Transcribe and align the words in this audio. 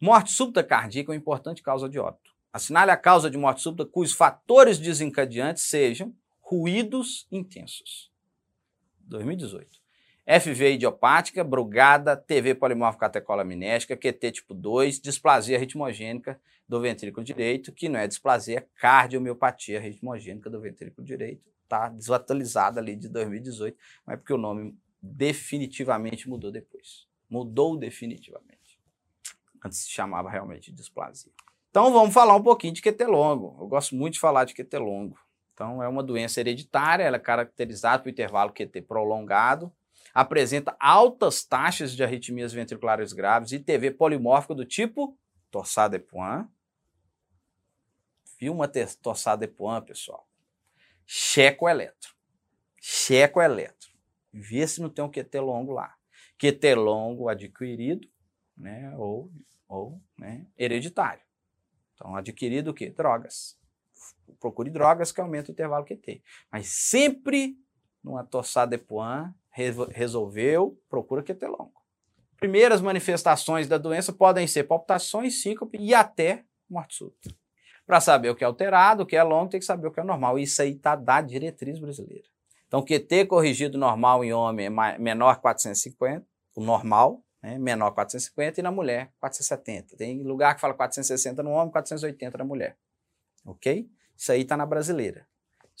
Morte 0.00 0.32
súbita 0.32 0.64
cardíaca 0.64 1.10
é 1.10 1.12
uma 1.12 1.18
importante 1.18 1.62
causa 1.62 1.86
de 1.86 1.98
óbito. 1.98 2.30
Assinale 2.50 2.90
a 2.90 2.96
causa 2.96 3.30
de 3.30 3.36
morte 3.36 3.60
súbita 3.60 3.84
cujos 3.84 4.14
fatores 4.14 4.78
desencadeantes 4.78 5.64
sejam 5.64 6.14
ruídos 6.40 7.28
intensos. 7.30 8.10
2018. 9.00 9.78
FV 10.26 10.72
idiopática, 10.72 11.44
brugada, 11.44 12.16
TV 12.16 12.54
polimórfica 12.54 13.06
catecolaminética, 13.06 13.94
QT 13.94 14.32
tipo 14.32 14.54
2, 14.54 15.00
displasia 15.00 15.58
ritmogênica 15.58 16.40
do 16.66 16.80
ventrículo 16.80 17.22
direito, 17.22 17.70
que 17.70 17.86
não 17.88 18.00
é 18.00 18.06
displasia, 18.06 18.58
é 18.58 18.66
cardiomiopatia 18.80 19.80
ritmogênica 19.80 20.48
do 20.48 20.60
ventrículo 20.60 21.06
direito. 21.06 21.42
Está 21.64 21.90
desatualizada 21.90 22.80
ali 22.80 22.96
de 22.96 23.08
2018, 23.08 23.76
mas 24.06 24.14
é 24.14 24.16
porque 24.16 24.32
o 24.32 24.38
nome 24.38 24.74
definitivamente 25.02 26.26
mudou 26.26 26.50
depois. 26.50 27.06
Mudou 27.28 27.76
definitivamente. 27.76 28.49
Antes 29.64 29.80
se 29.80 29.90
chamava 29.90 30.30
realmente 30.30 30.70
de 30.70 30.76
displasia. 30.76 31.32
Então 31.70 31.92
vamos 31.92 32.12
falar 32.12 32.34
um 32.34 32.42
pouquinho 32.42 32.72
de 32.72 32.82
QT 32.82 33.04
longo. 33.04 33.56
Eu 33.60 33.68
gosto 33.68 33.94
muito 33.94 34.14
de 34.14 34.20
falar 34.20 34.44
de 34.44 34.54
QT 34.54 34.76
longo. 34.78 35.18
Então 35.54 35.82
é 35.82 35.88
uma 35.88 36.02
doença 36.02 36.40
hereditária, 36.40 37.04
ela 37.04 37.16
é 37.16 37.20
caracterizada 37.20 38.02
por 38.02 38.08
intervalo 38.08 38.52
QT 38.52 38.82
prolongado, 38.82 39.72
apresenta 40.14 40.74
altas 40.80 41.44
taxas 41.44 41.92
de 41.94 42.02
arritmias 42.02 42.52
ventriculares 42.52 43.12
graves 43.12 43.52
e 43.52 43.58
TV 43.58 43.90
polimórfica 43.90 44.54
do 44.54 44.64
tipo 44.64 45.16
torsade 45.50 45.98
de 45.98 46.04
Poin. 46.04 46.46
Viu 48.38 48.54
uma 48.54 48.66
torsade 49.02 49.46
de 49.46 49.48
Poin, 49.48 49.82
pessoal? 49.82 50.26
Checo 51.04 51.68
eletro. 51.68 52.14
Checo 52.80 53.42
eletro. 53.42 53.90
Vê 54.32 54.66
se 54.66 54.80
não 54.80 54.88
tem 54.88 55.04
um 55.04 55.10
QT 55.10 55.38
longo 55.40 55.72
lá. 55.72 55.94
QT 56.38 56.74
longo 56.74 57.28
adquirido, 57.28 58.08
né, 58.60 58.94
ou, 58.96 59.30
ou 59.68 60.00
né, 60.18 60.46
hereditário. 60.56 61.22
Então, 61.94 62.14
adquirido 62.14 62.70
o 62.70 62.74
quê? 62.74 62.90
Drogas. 62.90 63.58
Procure 64.38 64.70
drogas 64.70 65.12
que 65.12 65.20
aumentam 65.20 65.50
o 65.50 65.52
intervalo 65.52 65.84
QT. 65.84 66.22
Mas 66.50 66.68
sempre 66.68 67.56
numa 68.02 68.24
torsade 68.24 68.70
de 68.70 68.78
Poin 68.78 69.32
resolveu, 69.90 70.80
procura 70.88 71.22
QT 71.22 71.46
longo. 71.46 71.80
Primeiras 72.36 72.80
manifestações 72.80 73.68
da 73.68 73.76
doença 73.76 74.12
podem 74.12 74.46
ser 74.46 74.64
palpitações, 74.64 75.42
síncope 75.42 75.76
e 75.78 75.94
até 75.94 76.44
morte 76.68 76.94
súbita. 76.94 77.34
Para 77.86 78.00
saber 78.00 78.30
o 78.30 78.36
que 78.36 78.44
é 78.44 78.46
alterado, 78.46 79.02
o 79.02 79.06
que 79.06 79.16
é 79.16 79.22
longo, 79.22 79.50
tem 79.50 79.60
que 79.60 79.66
saber 79.66 79.88
o 79.88 79.90
que 79.90 80.00
é 80.00 80.04
normal. 80.04 80.38
Isso 80.38 80.62
aí 80.62 80.70
está 80.70 80.94
da 80.94 81.20
diretriz 81.20 81.78
brasileira. 81.78 82.28
Então, 82.66 82.84
QT 82.84 83.26
corrigido 83.26 83.76
normal 83.76 84.24
em 84.24 84.32
homem 84.32 84.66
é 84.66 84.98
menor 84.98 85.34
que 85.34 85.42
450, 85.42 86.24
o 86.54 86.62
normal, 86.62 87.20
né, 87.42 87.58
menor 87.58 87.90
que 87.90 87.96
450, 87.96 88.60
e 88.60 88.62
na 88.62 88.70
mulher 88.70 89.12
470. 89.18 89.96
Tem 89.96 90.22
lugar 90.22 90.54
que 90.54 90.60
fala 90.60 90.74
460 90.74 91.42
no 91.42 91.50
homem, 91.50 91.72
480 91.72 92.38
na 92.38 92.44
mulher. 92.44 92.76
Ok? 93.44 93.88
Isso 94.16 94.32
aí 94.32 94.42
está 94.42 94.56
na 94.56 94.66
brasileira. 94.66 95.26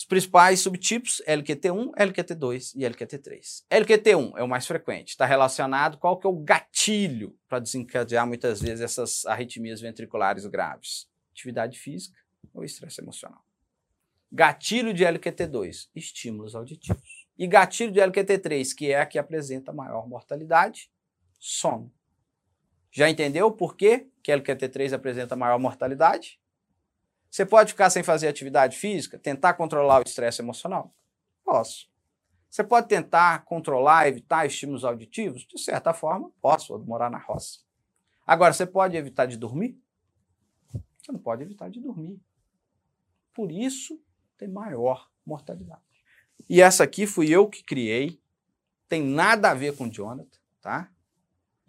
Os 0.00 0.06
principais 0.06 0.60
subtipos, 0.60 1.22
LQT1, 1.28 1.92
LQT2 1.94 2.72
e 2.74 2.84
LQT3. 2.84 3.64
LQT1 3.70 4.32
é 4.38 4.42
o 4.42 4.48
mais 4.48 4.66
frequente, 4.66 5.10
está 5.10 5.26
relacionado 5.26 5.98
qual 5.98 6.18
que 6.18 6.26
é 6.26 6.30
o 6.30 6.36
gatilho 6.36 7.36
para 7.46 7.58
desencadear 7.58 8.26
muitas 8.26 8.62
vezes 8.62 8.80
essas 8.80 9.26
arritmias 9.26 9.78
ventriculares 9.78 10.46
graves? 10.46 11.06
Atividade 11.32 11.78
física 11.78 12.18
ou 12.54 12.64
estresse 12.64 13.02
emocional. 13.02 13.44
Gatilho 14.32 14.94
de 14.94 15.04
LQT2, 15.04 15.90
estímulos 15.94 16.54
auditivos. 16.54 17.28
E 17.36 17.46
gatilho 17.46 17.92
de 17.92 18.00
LQT3, 18.00 18.74
que 18.74 18.92
é 18.92 19.00
a 19.00 19.06
que 19.06 19.18
apresenta 19.18 19.70
maior 19.70 20.08
mortalidade, 20.08 20.90
sono. 21.40 21.92
Já 22.92 23.08
entendeu 23.08 23.50
por 23.50 23.74
que, 23.74 24.06
que 24.22 24.30
LQT3 24.30 24.92
apresenta 24.92 25.34
maior 25.34 25.58
mortalidade? 25.58 26.38
Você 27.30 27.46
pode 27.46 27.72
ficar 27.72 27.88
sem 27.90 28.02
fazer 28.02 28.28
atividade 28.28 28.76
física, 28.76 29.18
tentar 29.18 29.54
controlar 29.54 30.00
o 30.00 30.02
estresse 30.06 30.42
emocional? 30.42 30.94
Posso. 31.44 31.88
Você 32.50 32.64
pode 32.64 32.88
tentar 32.88 33.44
controlar, 33.44 34.08
evitar 34.08 34.44
estímulos 34.44 34.84
auditivos? 34.84 35.46
De 35.46 35.58
certa 35.58 35.94
forma, 35.94 36.30
posso, 36.40 36.76
vou 36.76 36.84
morar 36.84 37.08
na 37.08 37.18
roça. 37.18 37.60
Agora, 38.26 38.52
você 38.52 38.66
pode 38.66 38.96
evitar 38.96 39.26
de 39.26 39.36
dormir? 39.36 39.80
Você 41.00 41.12
não 41.12 41.20
pode 41.20 41.42
evitar 41.42 41.70
de 41.70 41.80
dormir. 41.80 42.20
Por 43.32 43.52
isso, 43.52 44.02
tem 44.36 44.48
maior 44.48 45.08
mortalidade. 45.24 45.80
E 46.48 46.60
essa 46.60 46.82
aqui 46.82 47.06
fui 47.06 47.30
eu 47.30 47.48
que 47.48 47.62
criei, 47.62 48.20
tem 48.88 49.02
nada 49.02 49.50
a 49.50 49.54
ver 49.54 49.76
com 49.76 49.88
Jonathan, 49.88 50.38
tá? 50.60 50.90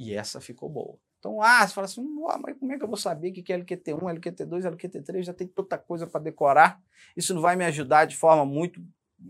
E 0.01 0.15
essa 0.15 0.41
ficou 0.41 0.67
boa. 0.67 0.97
Então, 1.19 1.39
ah, 1.43 1.67
você 1.67 1.75
fala 1.75 1.85
assim, 1.85 2.03
mas 2.41 2.57
como 2.57 2.73
é 2.73 2.77
que 2.79 2.83
eu 2.83 2.87
vou 2.87 2.97
saber 2.97 3.29
o 3.29 3.33
que 3.33 3.53
é 3.53 3.55
LQT1, 3.55 3.99
LQT2, 3.99 4.75
LQT3? 4.75 5.21
Já 5.21 5.31
tem 5.31 5.47
tanta 5.47 5.77
coisa 5.77 6.07
para 6.07 6.21
decorar. 6.21 6.81
Isso 7.15 7.35
não 7.35 7.41
vai 7.41 7.55
me 7.55 7.63
ajudar 7.65 8.05
de 8.05 8.17
forma 8.17 8.43
muito 8.43 8.83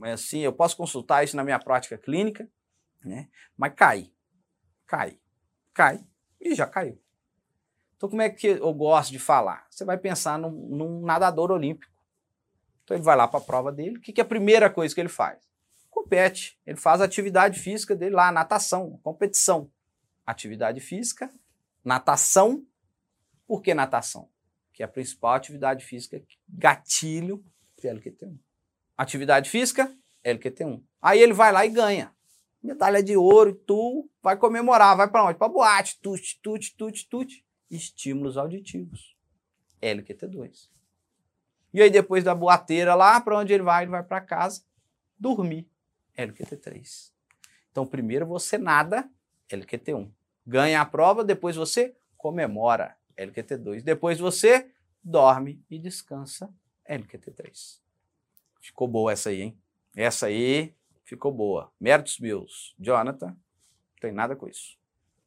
assim. 0.03 0.39
Eu 0.39 0.53
posso 0.53 0.77
consultar 0.77 1.25
isso 1.25 1.35
na 1.35 1.43
minha 1.43 1.59
prática 1.59 1.97
clínica, 1.97 2.49
né? 3.03 3.27
Mas 3.57 3.73
cai, 3.75 4.13
cai, 4.87 5.19
cai 5.73 6.05
e 6.39 6.55
já 6.55 6.65
caiu. 6.65 6.97
Então, 7.97 8.07
como 8.07 8.21
é 8.21 8.29
que 8.29 8.47
eu 8.47 8.73
gosto 8.73 9.11
de 9.11 9.19
falar? 9.19 9.67
Você 9.69 9.83
vai 9.83 9.97
pensar 9.97 10.39
num, 10.39 10.51
num 10.51 11.01
nadador 11.01 11.51
olímpico. 11.51 11.91
Então, 12.85 12.95
ele 12.95 13.03
vai 13.03 13.17
lá 13.17 13.27
para 13.27 13.41
a 13.41 13.43
prova 13.43 13.73
dele. 13.73 13.97
O 13.97 14.01
que, 14.01 14.13
que 14.13 14.21
é 14.21 14.23
a 14.23 14.27
primeira 14.27 14.69
coisa 14.69 14.95
que 14.95 15.01
ele 15.01 15.09
faz? 15.09 15.37
Compete. 15.89 16.57
Ele 16.65 16.77
faz 16.77 17.01
a 17.01 17.03
atividade 17.03 17.59
física 17.59 17.93
dele 17.93 18.15
lá, 18.15 18.31
natação, 18.31 18.97
competição. 19.03 19.69
Atividade 20.25 20.79
física, 20.79 21.31
Natação. 21.83 22.65
Por 23.47 23.61
que 23.61 23.73
natação? 23.73 24.29
Que 24.71 24.83
é 24.83 24.85
a 24.85 24.89
principal 24.89 25.33
atividade 25.33 25.83
física 25.83 26.21
gatilho 26.47 27.43
de 27.77 27.87
LQT1. 27.87 28.37
Atividade 28.95 29.49
física, 29.49 29.93
LQT1. 30.23 30.81
Aí 31.01 31.19
ele 31.19 31.33
vai 31.33 31.51
lá 31.51 31.65
e 31.65 31.69
ganha. 31.69 32.15
Medalha 32.63 33.01
de 33.01 33.17
ouro 33.17 33.55
tu 33.55 34.07
vai 34.21 34.37
comemorar. 34.37 34.95
Vai 34.95 35.09
para 35.09 35.25
onde? 35.25 35.37
Para 35.37 35.49
boate. 35.49 35.99
Tute, 35.99 36.39
tute, 36.41 36.75
tute, 36.77 37.09
tute. 37.09 37.45
Estímulos 37.69 38.37
auditivos. 38.37 39.17
LQT2. 39.81 40.69
E 41.73 41.81
aí 41.81 41.89
depois 41.89 42.23
da 42.23 42.35
boateira 42.35 42.93
lá, 42.93 43.19
para 43.19 43.37
onde 43.37 43.53
ele 43.53 43.63
vai? 43.63 43.83
Ele 43.83 43.91
vai 43.91 44.03
para 44.03 44.21
casa 44.21 44.63
dormir. 45.17 45.67
LQT3. 46.15 47.11
Então 47.71 47.87
primeiro 47.87 48.25
você 48.25 48.57
nada, 48.57 49.09
LQT1 49.55 50.11
ganha 50.45 50.81
a 50.81 50.85
prova, 50.85 51.23
depois 51.23 51.55
você 51.55 51.95
comemora 52.17 52.95
LQT2. 53.17 53.81
Depois 53.81 54.19
você 54.19 54.71
dorme 55.03 55.63
e 55.69 55.79
descansa 55.79 56.53
LQT3. 56.89 57.79
Ficou 58.59 58.87
boa 58.87 59.11
essa 59.11 59.29
aí, 59.29 59.41
hein? 59.41 59.57
Essa 59.95 60.27
aí 60.27 60.75
ficou 61.03 61.31
boa. 61.31 61.71
Méritos 61.79 62.19
meus. 62.19 62.75
Jonathan, 62.79 63.27
não 63.27 63.35
tem 63.99 64.11
nada 64.11 64.35
com 64.35 64.47
isso. 64.47 64.77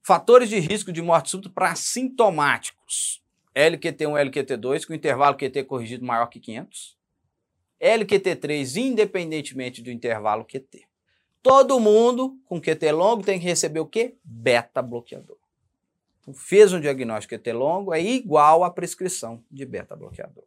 Fatores 0.02 0.48
de 0.48 0.58
risco 0.58 0.92
de 0.92 1.02
morte 1.02 1.30
súbita 1.30 1.50
para 1.50 1.74
sintomáticos. 1.74 3.22
LQT1 3.54 4.30
LQT2 4.30 4.86
com 4.86 4.94
intervalo 4.94 5.36
QT 5.36 5.64
corrigido 5.64 6.04
maior 6.04 6.26
que 6.26 6.40
500. 6.40 6.98
LQT3 7.80 8.76
independentemente 8.76 9.82
do 9.82 9.90
intervalo 9.90 10.44
QT. 10.44 10.86
Todo 11.44 11.78
mundo 11.78 12.41
com 12.47 12.59
QT 12.59 12.91
longo 12.91 13.22
tem 13.22 13.38
que 13.38 13.44
receber 13.44 13.78
o 13.78 13.84
quê? 13.84 14.16
Beta 14.25 14.81
bloqueador. 14.81 15.37
Fez 16.32 16.72
um 16.72 16.81
diagnóstico 16.81 17.38
QT 17.38 17.53
longo, 17.53 17.93
é 17.93 18.00
igual 18.00 18.65
à 18.65 18.71
prescrição 18.71 19.44
de 19.50 19.66
beta 19.66 19.94
bloqueador. 19.94 20.44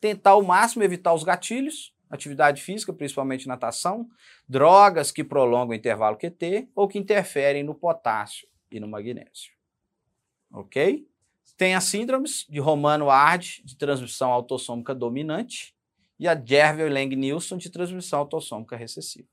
Tentar 0.00 0.30
ao 0.30 0.42
máximo 0.42 0.84
evitar 0.84 1.12
os 1.12 1.24
gatilhos, 1.24 1.92
atividade 2.08 2.62
física, 2.62 2.92
principalmente 2.92 3.48
natação, 3.48 4.08
drogas 4.48 5.10
que 5.10 5.24
prolongam 5.24 5.70
o 5.70 5.74
intervalo 5.74 6.16
QT 6.16 6.68
ou 6.76 6.86
que 6.86 6.96
interferem 6.96 7.64
no 7.64 7.74
potássio 7.74 8.46
e 8.70 8.78
no 8.78 8.86
magnésio. 8.86 9.50
Ok? 10.52 11.08
Tem 11.56 11.74
as 11.74 11.82
síndromes 11.82 12.46
de 12.48 12.60
Romano-Ard, 12.60 13.62
de 13.64 13.76
transmissão 13.76 14.30
autossômica 14.30 14.94
dominante, 14.94 15.74
e 16.20 16.28
a 16.28 16.40
Jervell-Lang-Nielsen, 16.40 17.58
de 17.58 17.68
transmissão 17.68 18.20
autossômica 18.20 18.76
recessiva. 18.76 19.26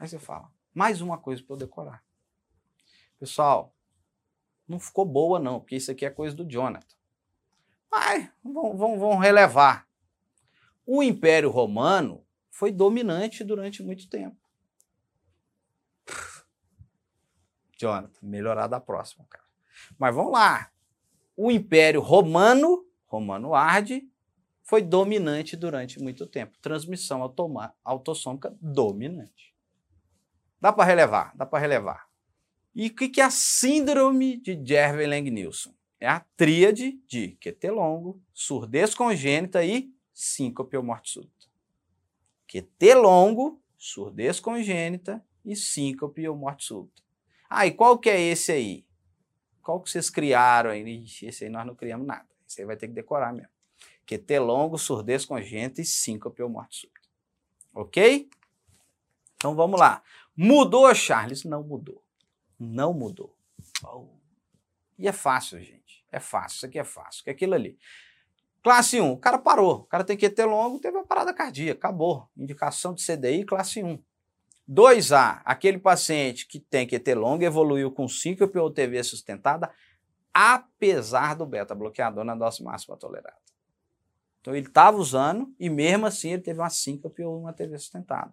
Aí 0.00 0.08
você 0.08 0.18
fala, 0.18 0.50
mais 0.72 1.02
uma 1.02 1.18
coisa 1.18 1.42
para 1.42 1.52
eu 1.52 1.58
decorar. 1.58 2.02
Pessoal, 3.18 3.76
não 4.66 4.80
ficou 4.80 5.04
boa 5.04 5.38
não, 5.38 5.60
porque 5.60 5.76
isso 5.76 5.90
aqui 5.90 6.06
é 6.06 6.10
coisa 6.10 6.34
do 6.34 6.50
Jonathan. 6.50 6.96
Mas 7.90 8.30
vamos 8.42 9.20
relevar. 9.20 9.86
O 10.86 11.02
Império 11.02 11.50
Romano 11.50 12.24
foi 12.48 12.72
dominante 12.72 13.44
durante 13.44 13.82
muito 13.82 14.08
tempo. 14.08 14.40
Jonathan, 17.78 18.18
melhorar 18.22 18.68
da 18.68 18.80
próxima, 18.80 19.26
cara. 19.28 19.44
Mas 19.98 20.14
vamos 20.14 20.32
lá. 20.32 20.72
O 21.36 21.50
Império 21.50 22.00
Romano, 22.00 22.86
Romano 23.06 23.54
Arde, 23.54 24.10
foi 24.62 24.80
dominante 24.80 25.58
durante 25.58 26.00
muito 26.00 26.26
tempo. 26.26 26.56
Transmissão 26.58 27.22
autossômica 27.84 28.56
dominante. 28.62 29.49
Dá 30.60 30.72
para 30.72 30.84
relevar, 30.84 31.34
dá 31.36 31.46
para 31.46 31.58
relevar. 31.58 32.08
E 32.74 32.88
o 32.88 32.94
que, 32.94 33.20
é 33.20 33.24
a 33.24 33.30
síndrome 33.30 34.36
de 34.36 34.60
Jervell 34.64 35.08
Lang 35.08 35.30
Nielsen? 35.30 35.74
é 36.00 36.08
a 36.08 36.20
tríade 36.34 36.98
de 37.06 37.36
QT 37.36 37.70
longo, 37.70 38.20
surdez 38.32 38.94
congênita 38.94 39.62
e 39.62 39.92
síncope 40.14 40.76
ou 40.76 40.82
morte 40.82 41.10
súbita. 41.10 41.46
QT 42.48 42.94
longo, 42.94 43.62
surdez 43.76 44.40
congênita 44.40 45.22
e 45.44 45.54
síncope 45.54 46.26
ou 46.26 46.34
morte 46.34 46.64
súbita. 46.64 47.02
Ah, 47.48 47.66
e 47.66 47.72
qual 47.72 47.98
que 47.98 48.08
é 48.08 48.18
esse 48.18 48.50
aí? 48.50 48.86
Qual 49.62 49.80
que 49.80 49.90
vocês 49.90 50.08
criaram 50.08 50.70
aí? 50.70 51.04
Esse 51.22 51.44
aí 51.44 51.50
nós 51.50 51.66
não 51.66 51.74
criamos 51.74 52.06
nada. 52.06 52.26
Esse 52.48 52.62
aí 52.62 52.66
vai 52.66 52.76
ter 52.76 52.88
que 52.88 52.94
decorar 52.94 53.32
mesmo. 53.32 53.50
QT 54.06 54.38
longo, 54.38 54.78
surdez 54.78 55.26
congênita 55.26 55.82
e 55.82 55.84
síncope 55.84 56.42
ou 56.42 56.48
morte 56.48 56.80
súbita. 56.80 57.08
Ok? 57.74 58.30
Então 59.36 59.54
vamos 59.54 59.78
lá. 59.78 60.02
Mudou, 60.42 60.94
Charles? 60.94 61.44
Não 61.44 61.62
mudou. 61.62 62.02
Não 62.58 62.94
mudou. 62.94 63.36
E 64.98 65.06
é 65.06 65.12
fácil, 65.12 65.60
gente. 65.60 66.02
É 66.10 66.18
fácil. 66.18 66.56
Isso 66.56 66.66
aqui 66.66 66.78
é 66.78 66.84
fácil. 66.84 67.22
Que 67.22 67.28
é 67.28 67.32
aquilo 67.34 67.52
ali. 67.52 67.78
Classe 68.62 68.98
1, 68.98 69.12
o 69.12 69.18
cara 69.18 69.38
parou. 69.38 69.80
O 69.80 69.84
cara 69.84 70.02
tem 70.02 70.16
QT 70.16 70.42
longo, 70.44 70.80
teve 70.80 70.96
uma 70.96 71.04
parada 71.04 71.34
cardíaca. 71.34 71.88
Acabou. 71.88 72.26
Indicação 72.34 72.94
de 72.94 73.04
CDI, 73.04 73.44
classe 73.44 73.84
1. 73.84 74.02
2A, 74.66 75.42
aquele 75.44 75.78
paciente 75.78 76.46
que 76.46 76.58
tem 76.58 76.88
QT 76.88 77.14
longo 77.14 77.44
evoluiu 77.44 77.90
com 77.92 78.08
síncope 78.08 78.58
ou 78.58 78.70
TV 78.70 79.02
sustentada, 79.04 79.70
apesar 80.32 81.34
do 81.34 81.44
beta-bloqueador 81.44 82.24
na 82.24 82.34
dose 82.34 82.62
máxima 82.62 82.96
tolerada. 82.96 83.36
Então 84.40 84.56
ele 84.56 84.68
estava 84.68 84.96
usando 84.96 85.54
e 85.60 85.68
mesmo 85.68 86.06
assim 86.06 86.32
ele 86.32 86.42
teve 86.42 86.60
uma 86.60 86.70
síncope 86.70 87.22
ou 87.22 87.40
uma 87.40 87.52
TV 87.52 87.76
sustentada. 87.76 88.32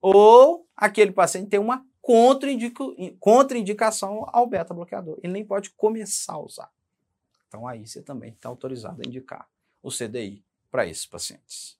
Ou 0.00 0.68
aquele 0.76 1.12
paciente 1.12 1.50
tem 1.50 1.60
uma 1.60 1.84
contraindicação 3.20 4.24
ao 4.28 4.46
beta-bloqueador. 4.46 5.18
Ele 5.22 5.32
nem 5.32 5.44
pode 5.44 5.70
começar 5.70 6.34
a 6.34 6.40
usar. 6.40 6.70
Então 7.46 7.66
aí 7.66 7.86
você 7.86 8.02
também 8.02 8.32
está 8.32 8.48
autorizado 8.48 9.02
a 9.04 9.08
indicar 9.08 9.48
o 9.82 9.90
CDI 9.90 10.44
para 10.70 10.86
esses 10.86 11.06
pacientes. 11.06 11.78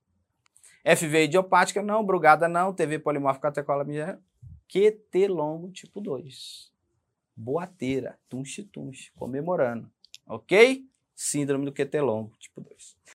FV 0.84 1.24
idiopática 1.24 1.82
não, 1.82 2.04
brugada 2.04 2.48
não, 2.48 2.72
TV 2.72 2.98
polimórfica 2.98 3.48
catecolamina, 3.48 4.22
QT 4.68 5.28
longo 5.28 5.70
tipo 5.70 6.00
2. 6.00 6.72
Boateira, 7.34 8.18
tunche 8.28 8.64
tunche, 8.64 9.12
comemorando. 9.14 9.90
Ok? 10.26 10.86
Síndrome 11.14 11.64
do 11.64 11.72
QT 11.72 12.00
longo 12.00 12.36
tipo 12.38 12.60
2. 12.60 12.98